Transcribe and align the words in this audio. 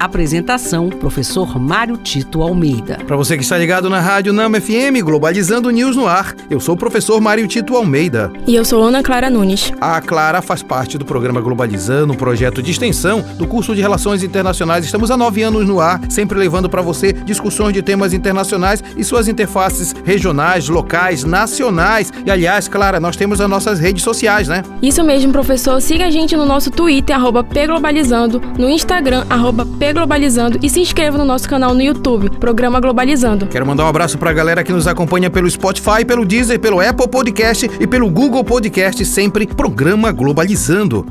Apresentação: 0.00 0.88
Professor 0.88 1.60
Mário 1.60 1.98
Tito 1.98 2.40
Almeida. 2.40 2.98
Para 3.06 3.16
você 3.16 3.36
que 3.36 3.42
está 3.42 3.58
ligado 3.58 3.90
na 3.90 4.00
Rádio 4.00 4.32
Nama 4.32 4.58
FM, 4.58 5.04
Globalizando 5.04 5.70
News 5.70 5.94
no 5.94 6.06
ar, 6.06 6.34
eu 6.48 6.58
sou 6.58 6.74
o 6.74 6.78
professor 6.78 7.20
Mário 7.20 7.46
Tito 7.46 7.76
Almeida. 7.76 8.32
E 8.46 8.54
eu 8.54 8.64
sou 8.64 8.82
Ana 8.82 9.02
Clara 9.02 9.28
Nunes. 9.28 9.70
A 9.78 10.00
Clara 10.00 10.40
faz 10.40 10.62
parte 10.62 10.96
do 10.96 11.04
programa 11.04 11.38
Globalizando, 11.42 12.14
um 12.14 12.16
projeto 12.16 12.62
de 12.62 12.70
extensão 12.70 13.20
do 13.36 13.46
curso 13.46 13.74
de 13.74 13.82
Relações 13.82 14.22
Internacionais. 14.22 14.86
Estamos 14.86 15.10
há 15.10 15.18
nove 15.18 15.42
anos 15.42 15.68
no 15.68 15.80
ar, 15.80 16.00
sempre 16.08 16.38
levando 16.38 16.70
para 16.70 16.80
você 16.80 17.12
discussões 17.12 17.74
de 17.74 17.82
temas 17.82 18.14
internacionais 18.14 18.82
e 18.96 19.04
suas 19.04 19.28
interfaces 19.28 19.94
regionais, 20.02 20.66
locais, 20.70 21.24
nacionais. 21.24 22.10
E 22.24 22.30
aliás, 22.30 22.68
Clara, 22.68 22.98
nós 22.98 23.16
temos 23.16 23.38
as 23.38 23.50
nossas 23.50 23.78
redes 23.78 24.02
sociais, 24.02 24.48
né? 24.48 24.62
Isso 24.80 25.04
mesmo, 25.04 25.30
professor. 25.30 25.78
Siga 25.82 26.06
a 26.06 26.10
gente 26.10 26.34
no 26.34 26.46
nosso 26.46 26.70
Twitter, 26.70 27.14
arroba 27.14 27.44
pglobalizando, 27.44 28.40
no 28.56 28.70
Instagram, 28.70 29.26
arroba 29.28 29.66
Globalizando 29.92 30.58
e 30.62 30.68
se 30.70 30.80
inscreva 30.80 31.18
no 31.18 31.24
nosso 31.24 31.48
canal 31.48 31.74
no 31.74 31.82
YouTube, 31.82 32.30
Programa 32.38 32.80
Globalizando. 32.80 33.46
Quero 33.46 33.66
mandar 33.66 33.84
um 33.84 33.88
abraço 33.88 34.18
para 34.18 34.30
a 34.30 34.32
galera 34.32 34.64
que 34.64 34.72
nos 34.72 34.86
acompanha 34.86 35.30
pelo 35.30 35.50
Spotify, 35.50 36.04
pelo 36.06 36.24
Deezer, 36.24 36.58
pelo 36.60 36.80
Apple 36.80 37.08
Podcast 37.08 37.70
e 37.80 37.86
pelo 37.86 38.10
Google 38.10 38.44
Podcast, 38.44 39.04
sempre 39.04 39.46
Programa 39.46 40.12
Globalizando. 40.12 41.06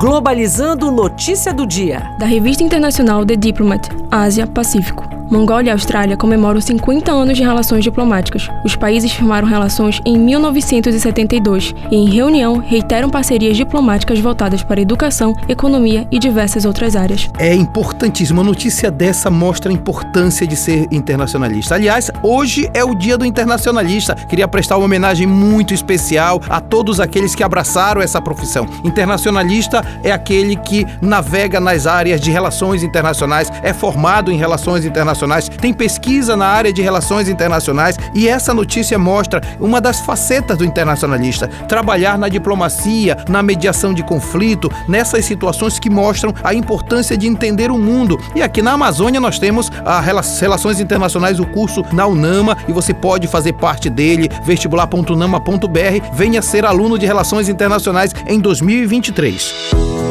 Globalizando 0.00 0.92
notícia 0.92 1.52
do 1.52 1.66
dia. 1.66 2.00
Da 2.20 2.26
revista 2.26 2.62
internacional 2.62 3.26
The 3.26 3.34
Diplomat, 3.34 3.88
Ásia 4.10 4.46
Pacífico. 4.46 5.17
Mongólia 5.30 5.68
e 5.68 5.72
Austrália 5.72 6.16
comemoram 6.16 6.58
50 6.58 7.12
anos 7.12 7.36
de 7.36 7.42
relações 7.42 7.84
diplomáticas. 7.84 8.48
Os 8.64 8.74
países 8.74 9.12
firmaram 9.12 9.46
relações 9.46 10.00
em 10.06 10.18
1972 10.18 11.74
e, 11.90 11.96
em 11.96 12.08
reunião, 12.08 12.58
reiteram 12.58 13.10
parcerias 13.10 13.54
diplomáticas 13.54 14.18
voltadas 14.20 14.62
para 14.62 14.80
educação, 14.80 15.34
economia 15.46 16.08
e 16.10 16.18
diversas 16.18 16.64
outras 16.64 16.96
áreas. 16.96 17.28
É 17.38 17.54
importantíssimo. 17.54 18.40
A 18.40 18.44
notícia 18.44 18.90
dessa 18.90 19.30
mostra 19.30 19.70
a 19.70 19.74
importância 19.74 20.46
de 20.46 20.56
ser 20.56 20.88
internacionalista. 20.90 21.74
Aliás, 21.74 22.10
hoje 22.22 22.70
é 22.72 22.82
o 22.82 22.94
Dia 22.94 23.18
do 23.18 23.26
Internacionalista. 23.26 24.14
Queria 24.14 24.48
prestar 24.48 24.78
uma 24.78 24.86
homenagem 24.86 25.26
muito 25.26 25.74
especial 25.74 26.40
a 26.48 26.58
todos 26.58 27.00
aqueles 27.00 27.34
que 27.34 27.42
abraçaram 27.42 28.00
essa 28.00 28.20
profissão. 28.22 28.66
Internacionalista 28.82 29.84
é 30.02 30.10
aquele 30.10 30.56
que 30.56 30.86
navega 31.02 31.60
nas 31.60 31.86
áreas 31.86 32.18
de 32.18 32.30
relações 32.30 32.82
internacionais, 32.82 33.52
é 33.62 33.74
formado 33.74 34.32
em 34.32 34.36
relações 34.36 34.86
internacionais 34.86 35.17
internacionais, 35.18 35.48
tem 35.48 35.72
pesquisa 35.72 36.36
na 36.36 36.46
área 36.46 36.72
de 36.72 36.80
relações 36.80 37.28
internacionais 37.28 37.98
e 38.14 38.28
essa 38.28 38.54
notícia 38.54 38.98
mostra 38.98 39.40
uma 39.58 39.80
das 39.80 40.00
facetas 40.00 40.56
do 40.56 40.64
internacionalista: 40.64 41.48
trabalhar 41.68 42.16
na 42.16 42.28
diplomacia, 42.28 43.16
na 43.28 43.42
mediação 43.42 43.92
de 43.92 44.02
conflito, 44.02 44.70
nessas 44.86 45.24
situações 45.24 45.78
que 45.78 45.90
mostram 45.90 46.32
a 46.42 46.54
importância 46.54 47.16
de 47.16 47.26
entender 47.26 47.70
o 47.70 47.78
mundo. 47.78 48.18
E 48.34 48.42
aqui 48.42 48.62
na 48.62 48.72
Amazônia 48.72 49.20
nós 49.20 49.38
temos 49.38 49.70
a 49.84 50.00
Relações 50.00 50.80
Internacionais, 50.80 51.40
o 51.40 51.46
curso 51.46 51.84
na 51.92 52.06
UNAMA, 52.06 52.56
e 52.68 52.72
você 52.72 52.94
pode 52.94 53.26
fazer 53.26 53.54
parte 53.54 53.90
dele, 53.90 54.28
vestibular.unama.br. 54.44 56.14
Venha 56.14 56.42
ser 56.42 56.64
aluno 56.64 56.98
de 56.98 57.06
Relações 57.06 57.48
Internacionais 57.48 58.14
em 58.26 58.38
2023. 58.38 60.07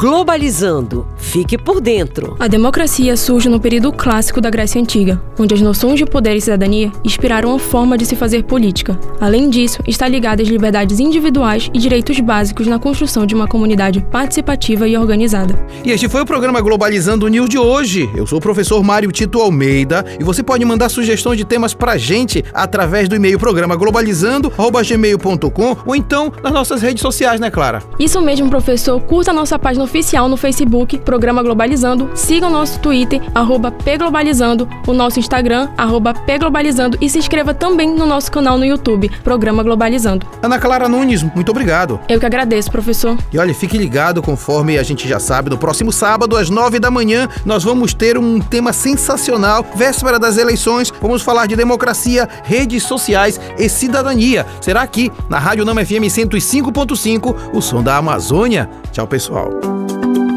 Globalizando. 0.00 1.06
Fique 1.18 1.58
por 1.58 1.78
dentro. 1.78 2.34
A 2.40 2.48
democracia 2.48 3.14
surge 3.18 3.50
no 3.50 3.60
período 3.60 3.92
clássico 3.92 4.40
da 4.40 4.48
Grécia 4.48 4.80
Antiga, 4.80 5.20
onde 5.38 5.52
as 5.52 5.60
noções 5.60 5.98
de 5.98 6.06
poder 6.06 6.34
e 6.34 6.40
cidadania 6.40 6.90
inspiraram 7.04 7.54
a 7.54 7.58
forma 7.58 7.98
de 7.98 8.06
se 8.06 8.16
fazer 8.16 8.44
política. 8.44 8.98
Além 9.20 9.50
disso, 9.50 9.82
está 9.86 10.08
ligada 10.08 10.42
às 10.42 10.48
liberdades 10.48 11.00
individuais 11.00 11.68
e 11.74 11.78
direitos 11.78 12.18
básicos 12.18 12.66
na 12.66 12.78
construção 12.78 13.26
de 13.26 13.34
uma 13.34 13.46
comunidade 13.46 14.00
participativa 14.10 14.88
e 14.88 14.96
organizada. 14.96 15.54
E 15.84 15.90
este 15.90 16.08
foi 16.08 16.22
o 16.22 16.26
programa 16.26 16.62
Globalizando 16.62 17.28
News 17.28 17.50
de 17.50 17.58
hoje. 17.58 18.08
Eu 18.16 18.26
sou 18.26 18.38
o 18.38 18.40
professor 18.40 18.82
Mário 18.82 19.12
Tito 19.12 19.38
Almeida 19.38 20.02
e 20.18 20.24
você 20.24 20.42
pode 20.42 20.64
mandar 20.64 20.88
sugestões 20.88 21.36
de 21.36 21.44
temas 21.44 21.74
pra 21.74 21.98
gente 21.98 22.42
através 22.54 23.06
do 23.06 23.16
e-mail 23.16 23.38
programa 23.38 23.76
globalizando@gmail.com 23.76 25.76
ou 25.84 25.94
então 25.94 26.32
nas 26.42 26.54
nossas 26.54 26.80
redes 26.80 27.02
sociais, 27.02 27.38
né, 27.38 27.50
Clara? 27.50 27.82
Isso 27.98 28.18
mesmo, 28.22 28.48
professor. 28.48 28.98
Curta 29.02 29.30
a 29.30 29.34
nossa 29.34 29.58
página 29.58 29.89
oficial 29.90 30.28
no 30.28 30.36
Facebook, 30.36 30.98
Programa 31.00 31.42
Globalizando. 31.42 32.10
Siga 32.14 32.46
o 32.46 32.50
nosso 32.50 32.78
Twitter, 32.78 33.20
arroba 33.34 33.72
pglobalizando, 33.72 34.68
o 34.86 34.92
nosso 34.92 35.18
Instagram, 35.18 35.68
arroba 35.76 36.14
pglobalizando 36.14 36.96
e 37.00 37.10
se 37.10 37.18
inscreva 37.18 37.52
também 37.52 37.92
no 37.92 38.06
nosso 38.06 38.30
canal 38.30 38.56
no 38.56 38.64
YouTube, 38.64 39.10
Programa 39.24 39.64
Globalizando. 39.64 40.26
Ana 40.40 40.60
Clara 40.60 40.88
Nunes, 40.88 41.24
muito 41.24 41.50
obrigado. 41.50 41.98
Eu 42.08 42.20
que 42.20 42.26
agradeço, 42.26 42.70
professor. 42.70 43.18
E 43.32 43.38
olha, 43.38 43.52
fique 43.52 43.76
ligado, 43.76 44.22
conforme 44.22 44.78
a 44.78 44.82
gente 44.84 45.08
já 45.08 45.18
sabe, 45.18 45.50
no 45.50 45.58
próximo 45.58 45.90
sábado, 45.90 46.36
às 46.36 46.48
nove 46.48 46.78
da 46.78 46.90
manhã, 46.90 47.28
nós 47.44 47.64
vamos 47.64 47.92
ter 47.92 48.16
um 48.16 48.38
tema 48.40 48.72
sensacional, 48.72 49.66
véspera 49.74 50.20
das 50.20 50.38
eleições, 50.38 50.92
vamos 51.00 51.20
falar 51.20 51.46
de 51.46 51.56
democracia, 51.56 52.28
redes 52.44 52.84
sociais 52.84 53.40
e 53.58 53.68
cidadania. 53.68 54.46
Será 54.60 54.82
aqui, 54.82 55.10
na 55.28 55.38
Rádio 55.38 55.64
Nama 55.64 55.84
FM 55.84 56.06
105.5, 56.06 57.34
o 57.52 57.60
som 57.60 57.82
da 57.82 57.96
Amazônia. 57.96 58.70
Tchau, 58.92 59.06
pessoal. 59.08 59.79